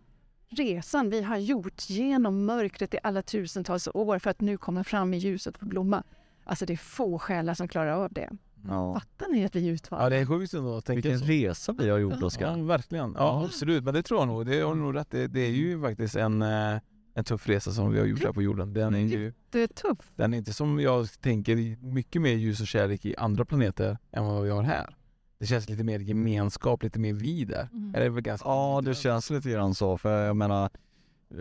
resan 0.48 1.10
vi 1.10 1.22
har 1.22 1.36
gjort 1.36 1.90
genom 1.90 2.44
mörkret 2.44 2.94
i 2.94 2.98
alla 3.02 3.22
tusentals 3.22 3.88
år 3.94 4.18
för 4.18 4.30
att 4.30 4.40
nu 4.40 4.56
komma 4.56 4.84
fram 4.84 5.14
i 5.14 5.18
ljuset 5.18 5.56
och 5.56 5.66
blomma. 5.66 6.02
Alltså 6.44 6.66
det 6.66 6.72
är 6.72 6.76
få 6.76 7.18
själar 7.18 7.54
som 7.54 7.68
klarar 7.68 8.04
av 8.04 8.12
det. 8.12 8.30
Ja. 8.68 8.94
Fattar 8.94 9.32
ni 9.32 9.44
att 9.44 9.56
vi 9.56 9.68
är 9.68 9.72
utvalda? 9.72 10.04
Ja 10.04 10.10
det 10.10 10.16
är 10.16 10.26
sjukt 10.26 10.54
ändå 10.54 10.76
att 10.76 10.84
tänka 10.84 11.08
Vilken 11.08 11.18
så. 11.26 11.32
resa 11.32 11.72
vi 11.78 11.88
har 11.90 11.98
gjort 11.98 12.14
Ja 12.20 12.26
Oskar. 12.26 12.62
verkligen. 12.66 13.14
Ja 13.18 13.44
absolut. 13.44 13.84
Men 13.84 13.94
det 13.94 14.02
tror 14.02 14.20
jag 14.20 14.28
nog. 14.28 14.46
Det 14.46 14.60
har 14.60 14.74
du 14.74 14.80
nog 14.80 14.94
rätt 14.96 15.10
det, 15.10 15.26
det 15.28 15.40
är 15.40 15.50
ju 15.50 15.80
faktiskt 15.80 16.16
en, 16.16 16.42
eh, 16.42 16.78
en 17.14 17.24
tuff 17.24 17.48
resa 17.48 17.72
som 17.72 17.92
vi 17.92 17.98
har 17.98 18.06
gjort 18.06 18.24
här 18.24 18.32
på 18.32 18.42
jorden. 18.42 18.72
Den 18.72 18.94
är 18.94 18.98
ju 18.98 19.32
Det 19.50 19.62
är 19.62 19.66
tufft. 19.66 20.12
den 20.16 20.34
är 20.34 20.38
inte 20.38 20.52
som 20.52 20.80
jag 20.80 21.08
tänker 21.20 21.56
mycket 21.86 22.22
mer 22.22 22.32
ljus 22.34 22.60
och 22.60 22.66
kärlek 22.66 23.04
i 23.04 23.16
andra 23.16 23.44
planeter 23.44 23.98
än 24.12 24.24
vad 24.24 24.42
vi 24.44 24.50
har 24.50 24.62
här. 24.62 24.96
Det 25.38 25.46
känns 25.46 25.68
lite 25.68 25.84
mer 25.84 25.98
gemenskap, 25.98 26.82
lite 26.82 26.98
mer 26.98 27.12
vi 27.12 27.44
där. 27.44 27.68
Mm. 27.72 27.94
Är 27.94 28.00
det 28.00 28.08
väl 28.08 28.22
ganska 28.22 28.48
Ja, 28.48 28.80
det 28.84 28.94
känns 28.94 29.30
lite 29.30 29.50
grann 29.50 29.74
så. 29.74 29.98
För 29.98 30.26
jag 30.26 30.36
menar, 30.36 30.70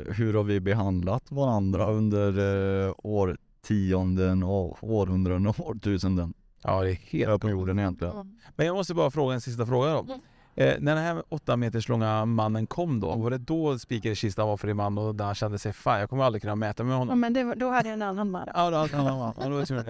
hur 0.08 0.34
har 0.34 0.44
vi 0.44 0.60
behandlat 0.60 1.32
varandra 1.32 1.92
under 1.92 2.30
eh, 2.88 2.94
årtionden 2.98 4.44
och 4.44 4.77
århundraden 4.84 5.48
och 5.48 5.68
årtusenden? 5.68 6.34
Ja, 6.63 6.82
det 6.82 6.91
är 6.91 6.96
helt 6.96 7.29
Här 7.32 7.38
på 7.38 7.50
jorden 7.50 7.79
egentligen. 7.79 8.38
Men 8.55 8.65
jag 8.67 8.75
måste 8.75 8.93
bara 8.93 9.12
fråga 9.12 9.34
en 9.34 9.41
sista 9.41 9.65
fråga 9.65 9.91
då. 9.93 10.05
Eh, 10.55 10.75
när 10.79 10.96
den 10.96 11.03
här 11.03 11.24
åtta 11.29 11.58
meters 11.58 11.89
långa 11.89 12.25
mannen 12.25 12.67
kom 12.67 13.00
då, 13.00 13.15
var 13.15 13.29
det 13.29 13.38
då 13.38 13.79
spikar 13.79 14.10
i 14.10 14.15
kistan 14.15 14.48
var 14.48 14.58
för 14.58 14.67
din 14.67 14.77
man 14.77 14.98
och 14.98 15.15
där 15.15 15.25
han 15.25 15.36
kände 15.36 15.60
sig 15.60 15.74
fan 15.74 16.00
jag 16.00 16.10
kommer 16.10 16.24
aldrig 16.24 16.41
kunna 16.41 16.55
mäta 16.55 16.84
med 16.84 16.93
Ja, 16.93 16.98
honom? 16.98 17.20
men 17.20 17.34
det, 17.34 17.43
var- 17.43 17.55
då 17.55 17.70
hade 17.70 17.89
jag 17.89 17.93
en 17.93 18.01
annan 18.01 18.32
man. 18.32 18.48
Ja, 18.55 18.70
då, 18.70 18.77
ja, 18.77 18.88
ja, 18.91 19.34
ja, 19.39 19.50
då 19.50 19.55
är 19.55 19.60
det 19.60 19.65
så. 19.65 19.84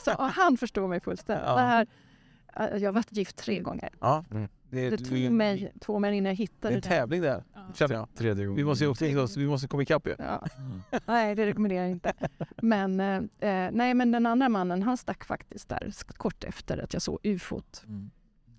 Så, 0.04 0.14
och 0.14 0.24
han 0.28 0.56
förstår 0.56 0.88
mig 0.88 1.00
fullständigt. 1.00 1.44
Ja. 1.46 1.54
Det 1.54 1.60
här, 1.60 1.86
jag 2.78 2.88
har 2.88 2.92
varit 2.92 3.12
gift 3.12 3.36
tre 3.36 3.58
gånger. 3.60 3.88
Ja, 4.00 4.24
det, 4.70 4.90
Det 4.90 4.98
tog 4.98 5.32
mig 5.32 5.72
två 5.80 5.92
år 5.94 6.06
innan 6.06 6.14
jag 6.14 6.22
det 6.24 6.28
är 6.28 6.34
hittade 6.34 6.74
en 6.74 6.82
tävling 6.82 7.22
där. 7.22 7.44
Känner 7.74 7.94
jag. 7.94 8.14
Tredje 8.14 8.44
gången. 8.44 8.56
Vi 8.56 8.64
måste 8.64 8.86
också, 8.86 9.04
vi 9.36 9.46
måste 9.46 9.68
komma 9.68 9.82
ikapp 9.82 10.06
ju. 10.06 10.14
Ja. 10.18 10.46
Nej, 11.06 11.34
det 11.34 11.46
rekommenderar 11.46 11.82
jag 11.82 11.90
inte. 11.90 12.12
Men, 12.62 13.00
eh, 13.00 13.16
eh, 13.16 13.70
nej, 13.72 13.94
men 13.94 14.12
den 14.12 14.26
andra 14.26 14.48
mannen 14.48 14.82
han 14.82 14.96
stack 14.96 15.24
faktiskt 15.24 15.68
där 15.68 15.92
kort 16.16 16.44
efter 16.44 16.78
att 16.78 16.92
jag 16.92 17.02
såg 17.02 17.18
ufot. 17.22 17.84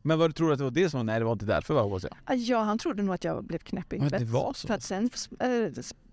Men 0.02 0.20
vad 0.20 0.36
tror 0.36 0.48
du 0.48 0.54
att 0.54 0.60
det 0.60 0.64
var 0.64 0.72
det 0.72 0.90
som 0.90 0.98
var? 0.98 1.04
Nej 1.04 1.20
det 1.20 1.26
var 1.26 1.32
inte 1.34 1.46
därför 1.46 1.74
va, 1.74 1.82
hoppas 1.82 2.04
jag. 2.04 2.14
Ah, 2.26 2.34
Ja, 2.34 2.62
han 2.64 2.78
trodde 2.78 3.04
nog 3.04 3.16
att 3.16 3.24
jag 3.24 3.44
blev 3.44 3.60
knäpp 3.60 3.94
i 3.94 4.00
Men 4.00 4.10
det 4.10 4.18
huvudet. 4.18 4.34
var 4.34 4.54
så? 4.54 4.68
För 4.68 4.74
att 4.74 4.84
sen 4.84 5.10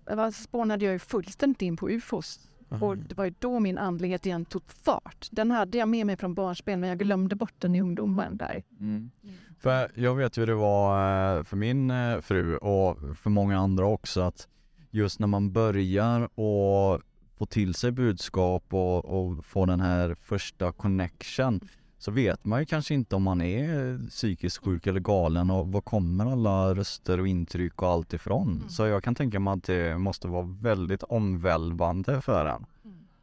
äh, 0.07 0.29
spånade 0.29 0.85
jag 0.85 0.91
ju 0.93 0.99
fullständigt 0.99 1.61
in 1.61 1.77
på 1.77 1.89
ufos. 1.89 2.39
Och 2.81 2.97
det 2.97 3.17
var 3.17 3.25
ju 3.25 3.33
då 3.39 3.59
min 3.59 3.77
andlighet 3.77 4.25
igen 4.25 4.45
tog 4.45 4.61
fart. 4.71 5.27
Den 5.31 5.51
hade 5.51 5.77
jag 5.77 5.89
med 5.89 6.05
mig 6.05 6.17
från 6.17 6.33
barnsben 6.33 6.79
men 6.79 6.89
jag 6.89 6.99
glömde 6.99 7.35
bort 7.35 7.53
den 7.57 7.75
i 7.75 7.81
ungdomen 7.81 8.37
där. 8.37 8.63
Mm. 8.79 9.11
För 9.59 9.91
jag 9.95 10.15
vet 10.15 10.37
hur 10.37 10.47
det 10.47 10.55
var 10.55 11.37
eh, 11.37 11.43
för 11.43 11.57
min 11.57 11.91
eh, 11.91 12.21
fru 12.21 12.57
och 12.57 12.97
för 13.17 13.29
många 13.29 13.59
andra 13.59 13.85
också 13.85 14.21
att 14.21 14.47
just 14.91 15.19
när 15.19 15.27
man 15.27 15.51
börjar 15.51 16.39
och 16.39 17.01
få 17.37 17.45
till 17.49 17.73
sig 17.73 17.91
budskap 17.91 18.63
och, 18.69 19.05
och 19.05 19.45
få 19.45 19.65
den 19.65 19.79
här 19.79 20.15
första 20.21 20.71
connection 20.71 21.59
så 21.97 22.11
vet 22.11 22.45
man 22.45 22.59
ju 22.59 22.65
kanske 22.65 22.93
inte 22.93 23.15
om 23.15 23.23
man 23.23 23.41
är 23.41 23.99
psykiskt 24.09 24.57
sjuk 24.57 24.87
eller 24.87 24.99
galen 24.99 25.49
och 25.49 25.67
var 25.67 25.81
kommer 25.81 26.31
alla 26.31 26.75
röster 26.75 27.19
och 27.19 27.27
intryck 27.27 27.81
och 27.81 27.89
allt 27.89 28.13
ifrån. 28.13 28.63
Så 28.69 28.85
jag 28.85 29.03
kan 29.03 29.15
tänka 29.15 29.39
mig 29.39 29.53
att 29.53 29.63
det 29.63 29.97
måste 29.97 30.27
vara 30.27 30.57
väldigt 30.61 31.03
omvälvande 31.03 32.21
för 32.21 32.45
en. 32.45 32.65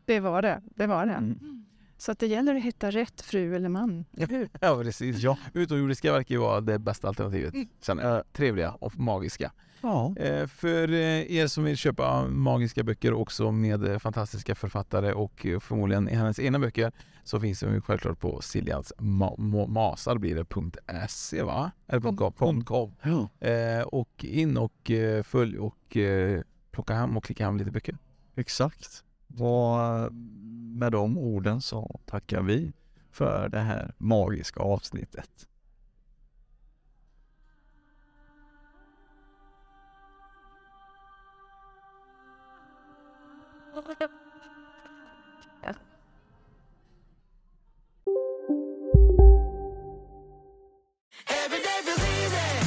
Det 0.04 0.20
var 0.20 0.42
det. 0.42 0.62
Det 0.64 0.86
var 0.86 1.06
det. 1.06 1.12
Mm. 1.12 1.66
Så 1.98 2.12
att 2.12 2.18
det 2.18 2.26
gäller 2.26 2.54
att 2.54 2.62
hitta 2.62 2.90
rätt 2.90 3.20
fru 3.20 3.56
eller 3.56 3.68
man. 3.68 4.04
Ja 4.60 4.80
precis. 4.82 5.18
Ja. 5.18 5.38
Utomjordiska 5.54 6.12
verkar 6.12 6.34
ju 6.34 6.40
vara 6.40 6.60
det 6.60 6.78
bästa 6.78 7.08
alternativet. 7.08 7.54
Sen 7.80 7.98
är 7.98 8.22
trevliga 8.32 8.70
och 8.70 8.98
magiska. 8.98 9.52
Ja. 9.80 10.14
Eh, 10.16 10.46
för 10.46 10.92
eh, 10.92 11.32
er 11.36 11.46
som 11.46 11.64
vill 11.64 11.76
köpa 11.76 12.28
magiska 12.28 12.82
böcker 12.82 13.12
också 13.12 13.50
med 13.52 14.02
fantastiska 14.02 14.54
författare 14.54 15.12
och 15.12 15.46
förmodligen 15.60 16.08
i 16.08 16.14
hennes 16.14 16.38
egna 16.38 16.58
böcker 16.58 16.92
så 17.24 17.40
finns 17.40 17.60
de 17.60 17.74
ju 17.74 17.80
självklart 17.80 18.20
på 18.20 18.40
Siljans 18.40 18.92
ma- 18.98 19.36
ma- 19.38 19.68
masar 19.68 20.18
blir 20.18 20.34
det 20.34 21.08
.se 21.08 21.42
va? 21.42 21.70
Eller 21.86 22.00
.com. 22.00 22.32
.com. 22.32 22.64
.com. 22.64 22.94
Ja. 23.02 23.48
Eh, 23.48 23.82
och 23.82 24.24
in 24.24 24.56
och 24.56 24.90
följ 25.24 25.58
och 25.58 25.96
eh, 25.96 26.40
plocka 26.70 26.94
hem 26.94 27.16
och 27.16 27.24
klicka 27.24 27.44
hem 27.44 27.56
lite 27.56 27.70
böcker. 27.70 27.98
Exakt. 28.36 29.02
Och 29.28 30.12
med 30.76 30.92
de 30.92 31.18
orden 31.18 31.60
så 31.60 32.00
tackar 32.06 32.42
vi 32.42 32.72
för 33.10 33.48
det 33.48 33.58
här 33.58 33.94
magiska 33.98 34.60
avsnittet. 34.60 35.48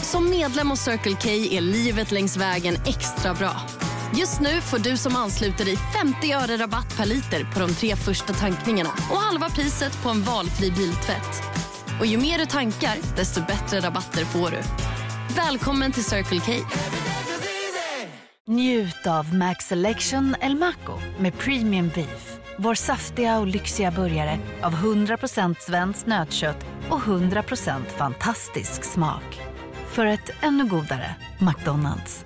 Som 0.02 0.30
medlem 0.30 0.70
hos 0.70 0.80
Circle 0.80 1.18
K 1.22 1.30
är 1.30 1.62
livet 1.62 2.12
längs 2.12 2.38
vägen 2.38 2.76
extra 2.86 3.34
bra. 3.34 3.79
Just 4.16 4.40
nu 4.42 4.62
får 4.62 4.80
du 4.80 4.98
som 4.98 5.16
ansluter 5.16 5.66
dig 5.66 5.78
50 5.78 6.34
öre 6.34 6.58
rabatt 6.58 6.98
per 6.98 7.06
liter 7.06 7.44
på 7.54 7.60
de 7.60 7.74
tre 7.74 7.96
första 7.96 8.34
tankningarna 8.34 8.90
och 9.12 9.18
halva 9.18 9.50
priset 9.50 10.04
på 10.04 10.10
en 10.10 10.22
valfri 10.22 10.72
biltvätt. 10.72 11.44
Och 12.00 12.06
ju 12.06 12.18
mer 12.18 12.38
du 12.38 12.46
tankar, 12.46 12.96
desto 13.16 13.42
bättre 13.42 13.80
rabatter 13.80 14.26
får 14.26 14.52
du. 14.52 14.58
Välkommen 15.36 15.92
till 15.92 16.04
Circle 16.04 16.40
K. 16.40 16.52
Njut 18.48 19.08
av 19.08 19.36
Max 19.36 19.66
Selection 19.66 20.36
El 20.42 20.56
Maco 20.56 21.00
med 21.20 21.38
Premium 21.38 21.92
Beef. 21.96 22.38
Vår 22.58 22.76
saftiga 22.76 23.40
och 23.40 23.48
lyxiga 23.48 23.92
burgare 23.92 24.40
av 24.62 24.74
100% 24.74 25.56
svenskt 25.60 26.06
nötkött 26.06 26.66
och 26.90 27.00
100% 27.00 27.86
fantastisk 27.98 28.84
smak. 28.84 29.42
För 29.92 30.06
ett 30.06 30.30
ännu 30.42 30.66
godare 30.66 31.16
McDonalds. 31.40 32.26